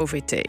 OVT. 0.00 0.42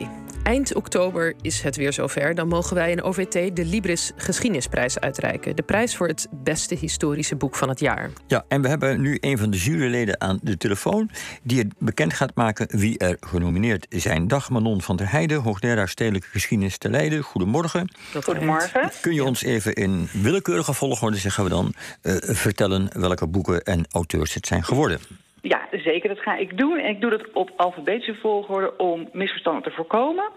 Eind 0.43 0.75
oktober 0.75 1.33
is 1.41 1.61
het 1.61 1.75
weer 1.75 1.93
zover. 1.93 2.35
Dan 2.35 2.47
mogen 2.47 2.75
wij 2.75 2.91
in 2.91 3.01
OVT 3.01 3.55
de 3.55 3.65
Libris 3.65 4.11
Geschiedenisprijs 4.15 4.99
uitreiken. 4.99 5.55
De 5.55 5.61
prijs 5.61 5.95
voor 5.95 6.07
het 6.07 6.27
beste 6.31 6.75
historische 6.75 7.35
boek 7.35 7.55
van 7.55 7.69
het 7.69 7.79
jaar. 7.79 8.09
Ja, 8.27 8.45
en 8.47 8.61
we 8.61 8.67
hebben 8.67 9.01
nu 9.01 9.17
een 9.19 9.37
van 9.37 9.49
de 9.49 9.57
juryleden 9.57 10.21
aan 10.21 10.39
de 10.41 10.57
telefoon... 10.57 11.09
die 11.43 11.59
het 11.59 11.73
bekend 11.77 12.13
gaat 12.13 12.35
maken 12.35 12.67
wie 12.77 12.97
er 12.97 13.17
genomineerd 13.19 13.85
zijn. 13.89 14.27
Dag 14.27 14.49
Manon 14.49 14.81
van 14.81 14.95
der 14.95 15.11
Heijden, 15.11 15.41
hoogleraar 15.41 15.89
Stedelijke 15.89 16.27
Geschiedenis 16.27 16.77
te 16.77 16.89
Leiden. 16.89 17.21
Goedemorgen. 17.21 17.91
Goedemorgen. 18.23 18.91
Kun 19.01 19.13
je 19.13 19.23
ons 19.23 19.43
even 19.43 19.73
in 19.73 20.09
willekeurige 20.11 20.73
volgorde, 20.73 21.17
zeggen 21.17 21.43
we 21.43 21.49
dan... 21.49 21.73
Uh, 22.03 22.15
vertellen 22.21 22.89
welke 22.93 23.27
boeken 23.27 23.63
en 23.63 23.85
auteurs 23.91 24.33
het 24.33 24.47
zijn 24.47 24.63
geworden? 24.63 24.99
Ja, 25.41 25.67
zeker. 25.71 26.09
Dat 26.09 26.19
ga 26.19 26.35
ik 26.35 26.57
doen. 26.57 26.77
En 26.77 26.89
ik 26.89 27.01
doe 27.01 27.09
dat 27.09 27.31
op 27.33 27.51
alfabetische 27.55 28.15
volgorde 28.15 28.77
om 28.77 29.09
misverstanden 29.11 29.63
te 29.63 29.71
voorkomen. 29.71 30.29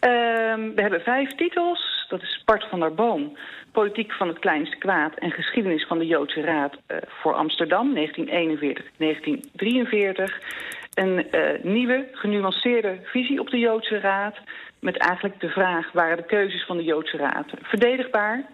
Ehm, 0.00 0.74
we 0.74 0.80
hebben 0.80 1.00
vijf 1.00 1.34
titels. 1.34 2.06
Dat 2.08 2.22
is 2.22 2.42
Bart 2.44 2.68
van 2.68 2.80
der 2.80 2.94
Boom, 2.94 3.36
Politiek 3.72 4.12
van 4.12 4.28
het 4.28 4.38
kleinste 4.38 4.76
kwaad... 4.76 5.14
en 5.14 5.30
Geschiedenis 5.30 5.86
van 5.86 5.98
de 5.98 6.06
Joodse 6.06 6.40
Raad 6.40 6.74
uh, 6.74 6.96
voor 7.06 7.34
Amsterdam, 7.34 7.96
1941-1943. 7.96 7.98
Een 10.94 11.26
uh, 11.30 11.62
nieuwe, 11.62 12.08
genuanceerde 12.12 12.98
visie 13.02 13.40
op 13.40 13.50
de 13.50 13.58
Joodse 13.58 14.00
Raad... 14.00 14.36
met 14.80 14.96
eigenlijk 14.96 15.40
de 15.40 15.48
vraag, 15.48 15.92
waren 15.92 16.16
de 16.16 16.26
keuzes 16.26 16.64
van 16.64 16.76
de 16.76 16.84
Joodse 16.84 17.16
Raad 17.16 17.46
verdedigbaar... 17.62 18.44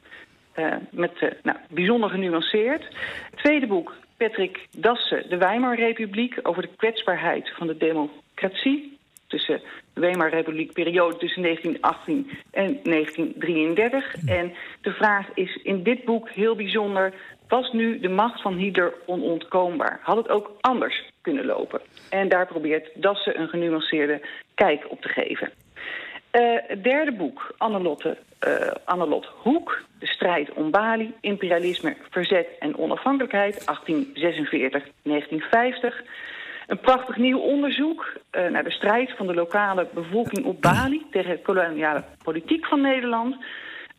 Uh, 0.56 0.74
met, 0.90 1.12
nou, 1.42 1.58
bijzonder 1.68 2.10
genuanceerd. 2.10 2.82
Het 3.30 3.36
tweede 3.36 3.66
boek, 3.66 3.94
Patrick 4.16 4.66
Dassen, 4.76 5.28
de 5.28 5.36
Weimarrepubliek... 5.36 6.38
over 6.42 6.62
de 6.62 6.70
kwetsbaarheid 6.76 7.52
van 7.56 7.66
de 7.66 7.76
democratie... 7.76 8.98
tussen 9.26 9.60
de 9.94 10.00
Weimarrepubliek 10.00 10.72
periode 10.72 11.16
tussen 11.16 11.42
1918 11.42 12.30
en 12.50 12.78
1933. 12.82 14.14
En 14.26 14.52
de 14.80 14.92
vraag 14.92 15.28
is 15.34 15.56
in 15.62 15.82
dit 15.82 16.04
boek 16.04 16.28
heel 16.30 16.56
bijzonder... 16.56 17.14
was 17.48 17.72
nu 17.72 18.00
de 18.00 18.08
macht 18.08 18.42
van 18.42 18.56
Hitler 18.56 18.94
onontkoombaar? 19.06 20.00
Had 20.02 20.16
het 20.16 20.28
ook 20.28 20.50
anders 20.60 21.10
kunnen 21.20 21.44
lopen? 21.44 21.80
En 22.10 22.28
daar 22.28 22.46
probeert 22.46 22.90
Dassen 22.94 23.40
een 23.40 23.48
genuanceerde 23.48 24.20
kijk 24.54 24.90
op 24.90 25.00
te 25.00 25.08
geven. 25.08 25.52
Het 26.32 26.84
derde 26.84 27.12
boek, 27.12 27.54
Annelotte, 27.58 28.16
uh, 28.48 28.70
Annelot 28.84 29.26
Hoek. 29.42 29.82
De 29.98 30.06
strijd 30.06 30.52
om 30.52 30.70
Bali, 30.70 31.14
imperialisme, 31.20 31.96
verzet 32.10 32.46
en 32.58 32.78
onafhankelijkheid, 32.78 33.60
1846-1950. 33.60 33.64
Een 36.66 36.80
prachtig 36.80 37.16
nieuw 37.16 37.38
onderzoek 37.38 38.12
uh, 38.32 38.50
naar 38.50 38.64
de 38.64 38.70
strijd 38.70 39.16
van 39.16 39.26
de 39.26 39.34
lokale 39.34 39.88
bevolking 39.94 40.44
op 40.44 40.62
Bali... 40.62 41.06
tegen 41.10 41.30
de 41.30 41.42
koloniale 41.42 42.04
politiek 42.22 42.66
van 42.66 42.80
Nederland. 42.80 43.36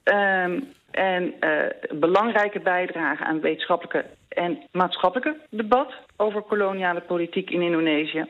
Um, 0.03 0.71
en 0.91 1.33
een 1.39 1.99
belangrijke 1.99 2.59
bijdrage 2.59 3.23
aan 3.23 3.41
wetenschappelijke 3.41 4.05
en 4.29 4.59
maatschappelijke 4.71 5.39
debat... 5.49 5.93
over 6.17 6.41
koloniale 6.41 7.01
politiek 7.01 7.49
in 7.49 7.61
Indonesië. 7.61 8.25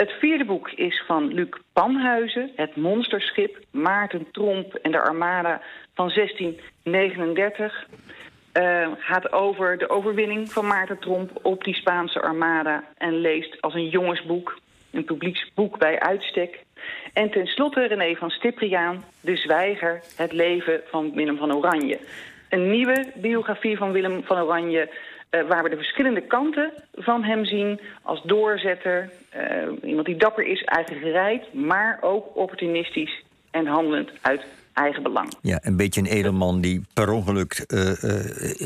Het 0.00 0.12
vierde 0.12 0.44
boek 0.44 0.70
is 0.70 1.02
van 1.06 1.34
Luc 1.34 1.48
Panhuizen, 1.72 2.50
Het 2.56 2.76
Monsterschip, 2.76 3.58
Maarten 3.70 4.30
Tromp 4.32 4.74
en 4.74 4.90
de 4.90 5.02
Armada 5.02 5.60
van 5.94 6.10
1639. 6.14 7.86
Uh, 8.52 8.88
gaat 8.98 9.32
over 9.32 9.78
de 9.78 9.88
overwinning 9.88 10.52
van 10.52 10.66
Maarten 10.66 10.98
Tromp 10.98 11.30
op 11.42 11.64
die 11.64 11.74
Spaanse 11.74 12.20
armada... 12.20 12.84
en 12.96 13.20
leest 13.20 13.60
als 13.60 13.74
een 13.74 13.88
jongensboek, 13.88 14.58
een 14.90 15.04
publieksboek 15.04 15.78
bij 15.78 16.00
uitstek. 16.00 16.64
En 17.12 17.30
tenslotte 17.30 17.86
René 17.86 18.14
van 18.14 18.30
Stipriaan, 18.30 19.04
De 19.20 19.36
Zwijger, 19.36 20.00
Het 20.16 20.32
leven 20.32 20.80
van 20.86 21.14
Willem 21.14 21.36
van 21.36 21.54
Oranje. 21.54 21.98
Een 22.48 22.70
nieuwe 22.70 23.06
biografie 23.14 23.76
van 23.76 23.92
Willem 23.92 24.22
van 24.24 24.40
Oranje... 24.40 24.88
Uh, 25.30 25.48
waar 25.48 25.62
we 25.62 25.68
de 25.68 25.76
verschillende 25.76 26.20
kanten 26.20 26.72
van 26.94 27.24
hem 27.24 27.44
zien 27.44 27.80
als 28.02 28.22
doorzetter. 28.22 29.10
Uh, 29.36 29.90
iemand 29.90 30.06
die 30.06 30.16
dapper 30.16 30.46
is, 30.46 30.62
eigen 30.64 30.96
gereid, 30.96 31.54
maar 31.54 31.98
ook 32.00 32.36
opportunistisch 32.36 33.22
en 33.50 33.66
handelend 33.66 34.10
uit 34.20 34.44
eigen 34.72 35.02
belang. 35.02 35.32
Ja, 35.42 35.58
een 35.62 35.76
beetje 35.76 36.00
een 36.00 36.06
edelman 36.06 36.60
die 36.60 36.82
per 36.94 37.12
ongeluk 37.12 37.64
uh, 37.68 37.90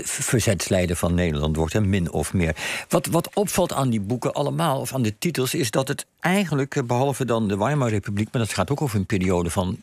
verzetsleider 0.05 0.97
van 0.97 1.15
Nederland 1.15 1.57
wordt, 1.57 1.73
hè, 1.73 1.81
min 1.81 2.13
of 2.13 2.35
meer. 2.35 2.57
Wat, 2.89 3.07
wat 3.07 3.35
opvalt 3.35 3.73
aan 3.73 3.91
die 3.91 4.01
boeken 4.01 4.33
allemaal, 4.33 4.81
of 4.81 4.95
aan 4.95 5.03
de 5.03 5.19
titels, 5.19 5.55
is 5.55 5.71
dat 5.71 5.89
het 5.89 6.07
eigenlijk, 6.21 6.87
behalve 6.87 7.25
dan 7.25 7.49
de 7.49 7.59
Weimar-republiek, 7.59 8.29
maar 8.33 8.43
dat 8.43 8.53
gaat 8.53 8.71
ook 8.71 8.83
over 8.83 8.99
een 8.99 9.07
periode 9.07 9.51
van 9.51 9.77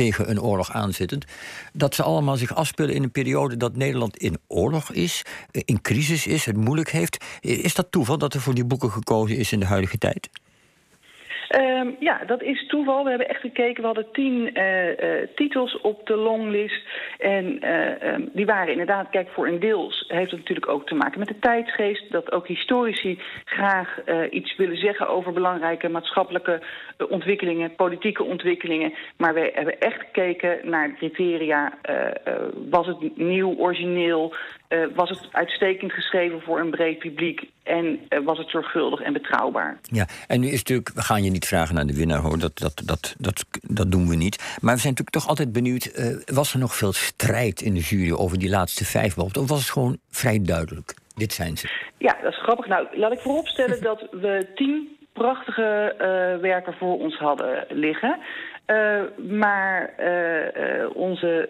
tegen 0.00 0.30
een 0.30 0.40
oorlog 0.40 0.72
aanzittend. 0.72 1.24
Dat 1.72 1.94
ze 1.94 2.02
allemaal 2.02 2.36
zich 2.36 2.54
afspelen 2.54 2.94
in 2.94 3.02
een 3.02 3.10
periode 3.10 3.56
dat 3.56 3.76
Nederland 3.76 4.16
in 4.16 4.38
oorlog 4.46 4.92
is, 4.92 5.22
in 5.50 5.80
crisis 5.80 6.26
is, 6.26 6.44
het 6.44 6.56
moeilijk 6.56 6.90
heeft. 6.90 7.24
Is 7.40 7.74
dat 7.74 7.86
toeval 7.90 8.18
dat 8.18 8.34
er 8.34 8.40
voor 8.40 8.54
die 8.54 8.64
boeken 8.64 8.90
gekozen 8.90 9.36
is 9.36 9.52
in 9.52 9.60
de 9.60 9.66
huidige 9.66 9.98
tijd? 9.98 10.30
Um, 11.58 11.96
ja, 11.98 12.24
dat 12.26 12.42
is 12.42 12.66
toeval. 12.66 13.02
We 13.02 13.08
hebben 13.08 13.28
echt 13.28 13.40
gekeken. 13.40 13.80
We 13.80 13.86
hadden 13.86 14.12
tien 14.12 14.58
uh, 14.58 14.88
uh, 14.88 15.26
titels 15.34 15.80
op 15.80 16.06
de 16.06 16.16
longlist. 16.16 16.86
En 17.18 17.64
uh, 17.64 18.12
um, 18.12 18.30
die 18.32 18.46
waren 18.46 18.70
inderdaad, 18.70 19.10
kijk, 19.10 19.28
voor 19.28 19.46
een 19.46 19.60
deels 19.60 20.04
heeft 20.08 20.30
het 20.30 20.40
natuurlijk 20.40 20.68
ook 20.68 20.86
te 20.86 20.94
maken 20.94 21.18
met 21.18 21.28
de 21.28 21.38
tijdsgeest. 21.38 22.10
Dat 22.10 22.32
ook 22.32 22.46
historici 22.46 23.18
graag 23.44 23.98
iets 24.30 24.56
willen 24.56 24.76
zeggen 24.76 25.08
over 25.08 25.32
belangrijke 25.32 25.88
maatschappelijke 25.88 26.62
ontwikkelingen, 27.08 27.74
politieke 27.74 28.24
ontwikkelingen. 28.24 28.92
Maar 29.16 29.34
we 29.34 29.50
hebben 29.54 29.80
echt 29.80 30.00
gekeken 30.00 30.58
naar 30.62 30.94
criteria. 30.94 31.72
was 32.70 32.86
het 32.86 33.16
nieuw, 33.16 33.54
origineel? 33.56 34.34
was 34.94 35.10
het 35.10 35.28
uitstekend 35.32 35.92
geschreven 35.92 36.40
voor 36.40 36.60
een 36.60 36.70
breed 36.70 36.98
publiek? 36.98 37.48
En 37.70 38.24
was 38.24 38.38
het 38.38 38.48
zorgvuldig 38.50 39.00
en 39.00 39.12
betrouwbaar? 39.12 39.78
Ja, 39.82 40.06
en 40.26 40.40
nu 40.40 40.46
is 40.46 40.58
natuurlijk, 40.58 40.90
we 40.94 41.02
gaan 41.02 41.22
je 41.22 41.30
niet 41.30 41.46
vragen 41.46 41.74
naar 41.74 41.86
de 41.86 41.96
winnaar 41.96 42.18
hoor, 42.18 42.38
dat, 42.38 42.58
dat, 42.58 42.82
dat, 42.84 43.14
dat, 43.18 43.44
dat 43.62 43.90
doen 43.90 44.08
we 44.08 44.16
niet. 44.16 44.36
Maar 44.60 44.74
we 44.74 44.80
zijn 44.80 44.92
natuurlijk 44.92 45.10
toch 45.10 45.28
altijd 45.28 45.52
benieuwd, 45.52 45.90
uh, 45.94 46.16
was 46.24 46.52
er 46.52 46.58
nog 46.58 46.74
veel 46.74 46.92
strijd 46.92 47.60
in 47.60 47.74
de 47.74 47.80
jury 47.80 48.12
over 48.12 48.38
die 48.38 48.48
laatste 48.48 48.84
vijf 48.84 49.14
bijvoorbeeld? 49.14 49.44
Of 49.44 49.48
was 49.48 49.58
het 49.58 49.70
gewoon 49.70 49.98
vrij 50.10 50.42
duidelijk? 50.42 50.94
Dit 51.14 51.32
zijn 51.32 51.56
ze. 51.56 51.68
Ja, 51.98 52.16
dat 52.22 52.32
is 52.32 52.42
grappig. 52.42 52.66
Nou, 52.66 52.86
laat 52.92 53.12
ik 53.12 53.20
vooropstellen 53.20 53.82
dat 53.90 54.06
we 54.10 54.46
tien 54.54 54.88
prachtige 55.22 55.94
uh, 55.94 56.40
werken 56.42 56.74
voor 56.78 56.98
ons 56.98 57.16
hadden 57.18 57.66
liggen. 57.68 58.18
Uh, 58.66 59.00
maar 59.38 59.94
uh, 60.00 60.96
onze 60.96 61.48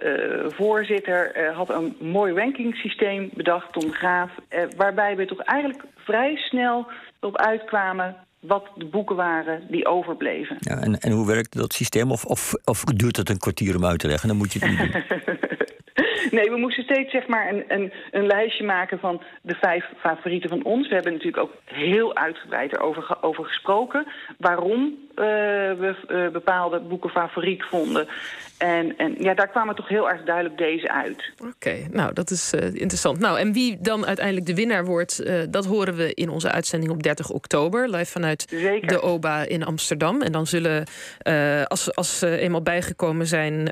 voorzitter 0.56 1.53
had 1.54 1.70
een 1.70 1.97
mooi 2.00 2.34
rankingsysteem 2.34 3.30
bedacht, 3.34 3.72
Tom 3.72 3.92
Graaf... 3.92 4.30
waarbij 4.76 5.16
we 5.16 5.25
toch 5.26 5.41
eigenlijk 5.41 5.82
vrij 5.97 6.36
snel 6.36 6.86
op 7.20 7.36
uitkwamen 7.36 8.16
wat 8.41 8.66
de 8.76 8.84
boeken 8.84 9.16
waren 9.16 9.62
die 9.69 9.86
overbleven. 9.86 10.56
Ja, 10.60 10.76
en, 10.76 10.98
en 10.98 11.12
hoe 11.12 11.26
werkt 11.26 11.56
dat 11.56 11.72
systeem? 11.72 12.10
Of, 12.10 12.25
of, 12.25 12.53
of 12.64 12.84
duurt 12.84 13.16
het 13.16 13.28
een 13.28 13.38
kwartier 13.38 13.76
om 13.76 13.84
uit 13.84 13.98
te 13.98 14.09
leggen? 14.09 14.28
Dan 14.28 14.36
moet 14.36 14.53
je 14.53 14.59
het 14.59 14.69
niet 14.69 14.92
doen. 14.92 15.38
Nee, 16.30 16.50
we 16.50 16.56
moesten 16.56 16.84
steeds 16.84 17.10
zeg 17.10 17.26
maar 17.26 17.48
een, 17.48 17.64
een, 17.68 17.92
een 18.10 18.26
lijstje 18.26 18.64
maken 18.64 18.98
van 18.98 19.22
de 19.42 19.54
vijf 19.54 19.84
favorieten 19.98 20.48
van 20.48 20.64
ons. 20.64 20.88
We 20.88 20.94
hebben 20.94 21.12
natuurlijk 21.12 21.42
ook 21.42 21.52
heel 21.64 22.16
uitgebreid 22.16 22.72
erover 22.72 23.22
over 23.22 23.44
gesproken. 23.44 24.06
Waarom 24.38 24.98
uh, 25.20 25.26
we 25.26 25.96
uh, 26.08 26.32
bepaalde 26.32 26.80
boeken 26.80 27.10
favoriet 27.10 27.62
vonden. 27.62 28.08
En, 28.58 28.96
en 28.96 29.14
ja, 29.18 29.34
daar 29.34 29.48
kwamen 29.48 29.74
toch 29.74 29.88
heel 29.88 30.10
erg 30.10 30.22
duidelijk 30.22 30.58
deze 30.58 30.91
uit. 30.91 31.32
Oké, 31.38 31.50
okay, 31.50 31.88
nou 31.91 32.12
dat 32.12 32.30
is 32.30 32.54
uh, 32.54 32.60
interessant. 32.60 33.18
Nou, 33.18 33.38
en 33.38 33.52
wie 33.52 33.78
dan 33.80 34.06
uiteindelijk 34.06 34.47
de 34.47 34.54
winnaar 34.54 34.84
wordt, 34.84 35.24
dat 35.52 35.66
horen 35.66 35.94
we 35.94 36.14
in 36.14 36.28
onze 36.28 36.50
uitzending 36.50 36.92
op 36.92 37.02
30 37.02 37.30
oktober. 37.30 37.88
Live 37.88 38.10
vanuit 38.10 38.44
Zeker. 38.48 38.88
de 38.88 39.02
OBA 39.02 39.42
in 39.47 39.64
Amsterdam. 39.64 40.22
En 40.22 40.32
dan 40.32 40.47
zullen, 40.47 40.84
als, 41.66 41.94
als 41.94 42.18
ze 42.18 42.38
eenmaal 42.38 42.62
bijgekomen 42.62 43.26
zijn, 43.26 43.68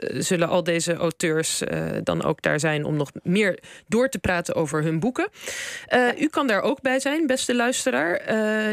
zullen 0.00 0.48
al 0.48 0.62
deze 0.62 0.94
auteurs 0.94 1.62
dan 2.02 2.24
ook 2.24 2.42
daar 2.42 2.60
zijn 2.60 2.84
om 2.84 2.96
nog 2.96 3.10
meer 3.22 3.58
door 3.86 4.08
te 4.08 4.18
praten 4.18 4.54
over 4.54 4.82
hun 4.82 5.00
boeken. 5.00 5.28
u 6.18 6.26
kan 6.26 6.46
daar 6.46 6.62
ook 6.62 6.80
bij 6.80 7.00
zijn, 7.00 7.26
beste 7.26 7.54
luisteraar. 7.54 8.20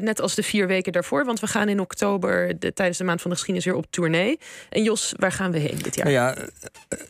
net 0.02 0.22
als 0.22 0.36
de 0.36 0.44
vier 0.44 0.68
weken 0.68 0.92
daarvoor, 0.92 1.26
want 1.26 1.40
we 1.40 1.48
gaan 1.48 1.70
in 1.70 1.80
oktober 1.80 2.60
de, 2.60 2.74
tijdens 2.74 2.98
de 2.98 3.04
maand 3.04 3.22
van 3.22 3.30
de 3.30 3.38
geschiedenis 3.38 3.72
weer 3.72 3.82
op 3.84 3.92
tournee. 3.92 4.40
En 4.70 4.84
Jos, 4.84 5.14
waar 5.18 5.32
gaan 5.32 5.52
we 5.52 5.58
heen 5.58 5.78
dit 5.82 5.96
jaar? 5.96 6.06
Nou 6.06 6.18
ja, 6.18 6.36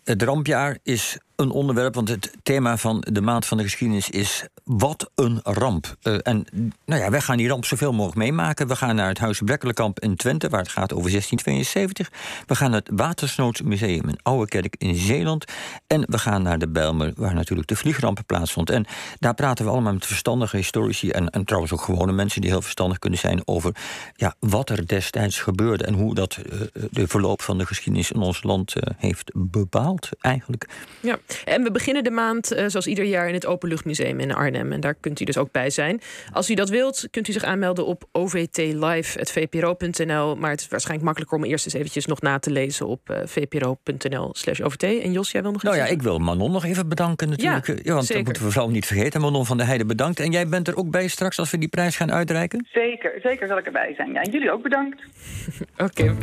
het 0.04 0.22
rampjaar 0.22 0.78
is 0.84 1.18
een 1.38 1.52
onderwerp, 1.52 1.96
want 1.96 2.10
het 2.10 2.32
thema 2.44 2.78
van 2.78 3.04
de 3.12 3.22
maand 3.22 3.46
van 3.46 3.58
de 3.58 3.64
geschiedenis 3.64 4.10
is 4.10 4.46
wat 4.64 5.10
een 5.16 5.40
ramp. 5.44 5.96
Uh, 6.04 6.18
en 6.22 6.46
nou 6.86 7.02
ja, 7.02 7.10
wij 7.10 7.22
gaan 7.22 7.38
die 7.38 7.48
ramp 7.48 7.66
zoveel 7.66 7.92
mogelijk 7.92 8.18
meemaken. 8.18 8.68
We 8.68 8.76
gaan 8.76 8.96
naar 8.96 9.08
het 9.08 9.18
Huis 9.18 9.42
Brekkelenkamp 9.46 10.00
in 10.00 10.16
Twente, 10.16 10.50
waar 10.50 10.60
het 10.60 10.70
gaat 10.70 10.94
over 10.94 11.10
1672. 11.10 12.12
We 12.46 12.56
gaan 12.56 12.72
naar 12.72 12.80
het 12.80 12.90
Watersnoodmuseum 12.94 14.10
in 14.10 14.20
Ouwekerk 14.22 14.76
in 14.78 14.96
Zeeland. 14.96 15.46
En 15.88 16.04
we 16.08 16.18
gaan 16.18 16.42
naar 16.42 16.60
de 16.60 16.68
Bijlmer, 16.68 17.14
waar 17.16 17.34
natuurlijk 17.34 17.68
de 17.68 17.76
vliegramp 17.76 18.20
plaatsvond. 18.26 18.70
En 18.70 18.86
daar 19.20 19.34
praten 19.34 19.66
we 19.66 19.72
allemaal 19.72 19.94
met 19.94 20.06
verstandige 20.06 20.56
historici 20.58 21.10
en, 21.10 21.30
en 21.30 21.46
trouwens 21.46 21.74
ook 21.74 21.82
gewone 21.82 22.12
mensen 22.12 22.42
die 22.42 22.50
heel 22.50 22.62
verstandig 22.62 23.00
kunnen 23.00 23.20
zijn 23.20 23.42
over 23.46 23.76
ja, 24.16 24.36
wat 24.40 24.70
er 24.70 24.88
destijds 24.88 25.40
gebeurde 25.40 25.84
en 25.84 25.94
hoe 25.94 26.16
dat 26.16 26.38
uh, 26.38 26.62
de 26.92 27.08
verloop 27.08 27.42
van 27.42 27.58
de 27.58 27.66
geschiedenis 27.66 28.12
in 28.12 28.22
ons 28.22 28.44
land 28.44 28.76
uh, 28.76 28.84
heeft 28.98 29.32
bepaald 29.34 30.10
eigenlijk. 30.20 30.70
Ja, 31.00 31.18
en 31.46 31.64
we 31.64 31.72
beginnen 31.72 32.04
de 32.04 32.12
maand 32.12 32.54
uh, 32.54 32.64
zoals 32.68 32.88
ieder 32.88 33.06
jaar 33.06 33.28
in 33.28 33.34
het 33.34 33.46
Openluchtmuseum 33.46 34.20
in 34.20 34.34
Arnhem. 34.34 34.72
En 34.72 34.80
daar 34.80 34.96
kunt 34.96 35.20
u 35.20 35.26
dus 35.26 35.38
ook 35.38 35.52
bij 35.52 35.70
zijn. 35.70 36.02
Als 36.32 36.50
u 36.50 36.54
dat 36.54 36.70
wilt, 36.70 37.08
kunt 37.12 37.28
u 37.28 37.32
zich 37.32 37.44
aanmelden 37.44 37.86
op 37.86 38.04
ovtlive.vpro.nl. 38.12 40.36
Maar 40.36 40.52
het 40.52 40.60
is 40.60 40.68
waarschijnlijk 40.68 41.06
makkelijker 41.06 41.38
om 41.38 41.44
eerst 41.44 41.66
eens 41.66 41.74
eventjes 41.74 42.06
nog 42.06 42.22
na 42.22 42.40
te 42.40 42.52
lezen 42.52 42.88
op 42.88 43.10
uh, 43.10 43.18
vpro.nl 43.26 44.30
slash 44.32 44.60
OVT. 44.60 44.84
En 44.84 45.12
Jos, 45.12 45.32
jij 45.32 45.42
wil 45.42 45.52
nog 45.52 45.64
Nou 45.64 45.76
ja, 45.76 45.82
zeggen? 45.82 46.00
ik 46.00 46.04
wil 46.04 46.18
Manon 46.20 46.52
nog 46.52 46.66
even 46.66 46.88
bedanken 46.90 47.30
natuurlijk. 47.30 47.68
Ja, 47.68 47.74
ja 47.84 47.94
want 47.94 48.06
zeker. 48.06 48.16
dat 48.16 48.26
moeten 48.26 48.44
we 48.44 48.52
vooral 48.52 48.70
niet 48.70 48.86
vergeten. 48.86 49.22
Manon 49.22 49.46
van 49.46 49.58
der 49.58 49.66
Heijden, 49.66 49.88
bedankt. 49.88 50.20
En 50.20 50.32
jij 50.32 50.48
bent 50.48 50.68
er 50.68 50.78
ook 50.78 50.90
bij 50.90 51.08
straks 51.08 51.40
als 51.40 51.52
we 51.52 51.58
die 51.58 51.70
prijs 51.70 51.96
gaan 51.96 52.12
uitreiken? 52.12 52.68
Zeker, 52.72 53.12
zeker 53.22 53.48
zal 53.48 53.58
ik 53.58 53.66
erbij 53.66 53.94
zijn. 53.96 54.12
Ja, 54.14 54.22
en 54.22 54.32
jullie 54.32 54.52
ook 54.52 54.64
bedankt. 54.64 55.02
Oké. 55.78 56.02
Okay. 56.02 56.16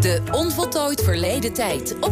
De 0.00 0.20
onvoltooid 0.32 1.02
verleden 1.02 1.52
tijd. 1.52 1.96